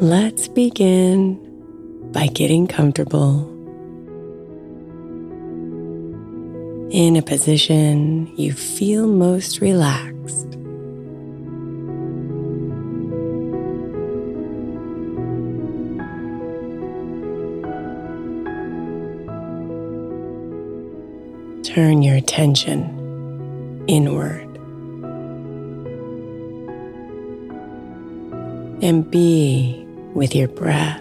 [0.00, 1.40] Let's begin
[2.12, 3.48] by getting comfortable
[6.90, 10.52] in a position you feel most relaxed.
[21.64, 24.42] Turn your attention inward
[28.82, 29.85] and be
[30.16, 31.00] with your breath.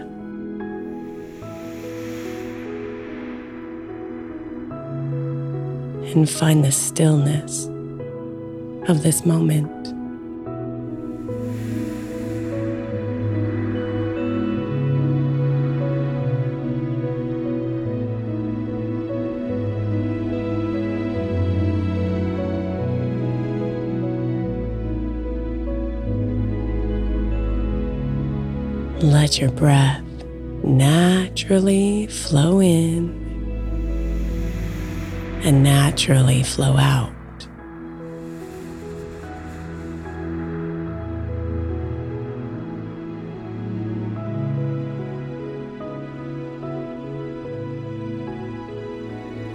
[6.11, 7.65] And find the stillness
[8.89, 9.71] of this moment.
[29.01, 30.01] Let your breath
[30.63, 33.09] naturally flow in
[35.43, 37.11] and naturally flow out.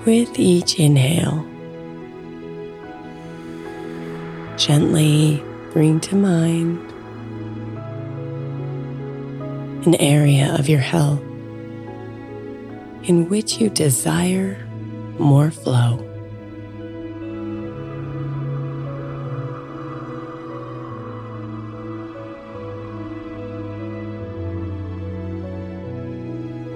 [0.04, 1.46] With each inhale,
[4.58, 6.78] gently bring to mind
[9.86, 11.20] an area of your health
[13.04, 14.58] in which you desire
[15.18, 16.06] more flow.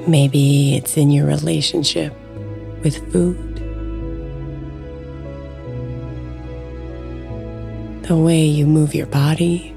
[0.06, 2.14] Maybe it's in your relationship
[2.82, 3.56] with food,
[8.06, 9.74] the way you move your body,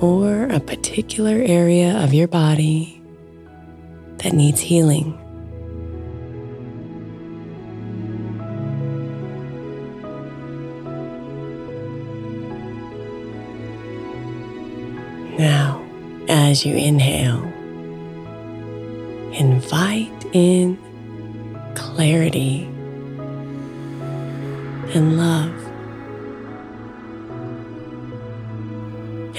[0.00, 3.00] or a particular area of your body
[4.18, 5.18] that needs healing.
[15.38, 15.82] Now,
[16.28, 17.44] As you inhale,
[19.32, 20.76] invite in
[21.74, 22.64] clarity
[24.94, 25.65] and love.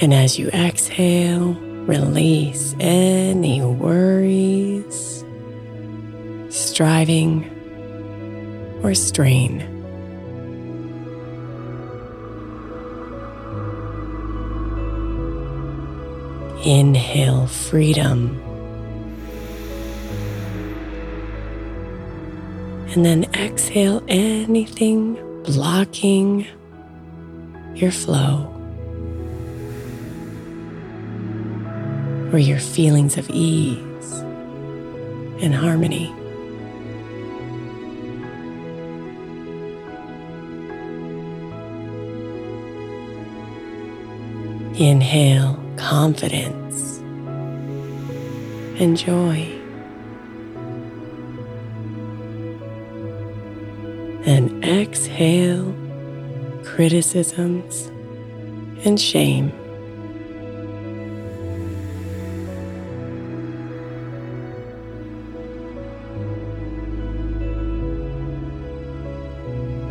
[0.00, 5.24] And as you exhale, release any worries,
[6.50, 7.44] striving,
[8.84, 9.62] or strain.
[16.64, 18.40] Inhale freedom.
[22.92, 26.46] And then exhale anything blocking
[27.74, 28.57] your flow
[32.32, 34.12] or your feelings of ease
[35.40, 36.14] and harmony.
[44.78, 46.98] Inhale confidence
[48.80, 49.48] and joy.
[54.24, 55.74] And exhale
[56.64, 57.86] criticisms
[58.84, 59.50] and shame.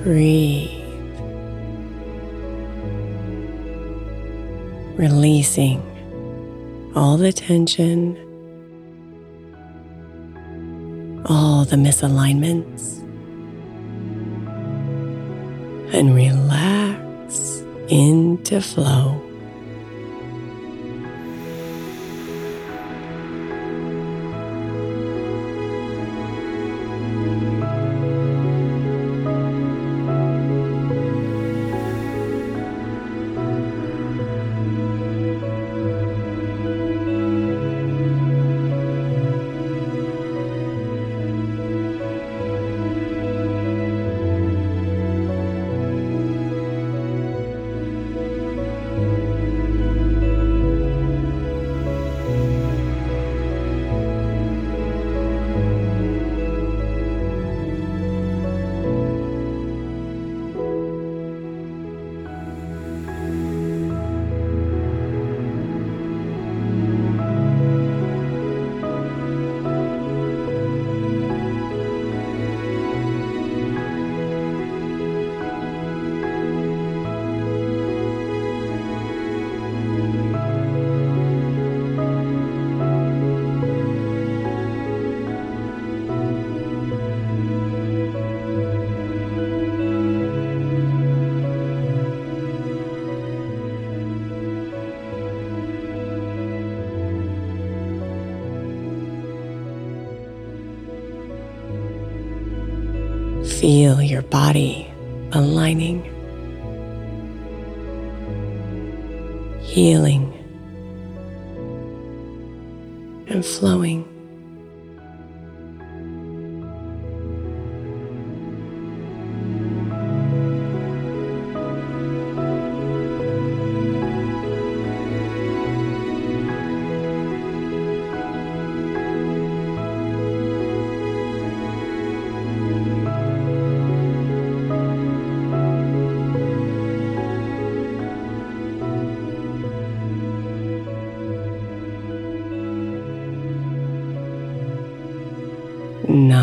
[0.07, 0.71] Breathe.
[4.95, 5.81] Releasing
[6.95, 8.15] all the tension,
[11.25, 12.99] all the misalignments,
[15.93, 19.26] and relax into flow.
[103.59, 104.87] Feel your body
[105.31, 106.03] aligning,
[109.63, 110.31] healing,
[113.27, 114.16] and flowing.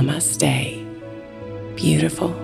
[0.04, 0.84] Namaste.
[1.76, 2.44] Beautiful.